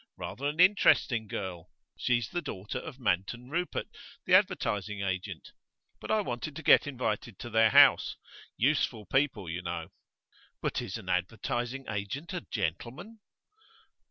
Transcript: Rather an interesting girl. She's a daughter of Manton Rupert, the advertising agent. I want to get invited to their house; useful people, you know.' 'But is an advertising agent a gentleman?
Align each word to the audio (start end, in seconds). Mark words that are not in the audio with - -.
Rather 0.17 0.47
an 0.47 0.59
interesting 0.59 1.27
girl. 1.27 1.69
She's 1.95 2.33
a 2.33 2.41
daughter 2.41 2.79
of 2.79 2.97
Manton 2.97 3.51
Rupert, 3.51 3.85
the 4.25 4.33
advertising 4.33 5.01
agent. 5.01 5.51
I 6.09 6.21
want 6.21 6.41
to 6.41 6.51
get 6.51 6.87
invited 6.87 7.37
to 7.37 7.51
their 7.51 7.69
house; 7.69 8.15
useful 8.57 9.05
people, 9.05 9.47
you 9.47 9.61
know.' 9.61 9.91
'But 10.59 10.81
is 10.81 10.97
an 10.97 11.07
advertising 11.07 11.85
agent 11.87 12.33
a 12.33 12.41
gentleman? 12.49 13.19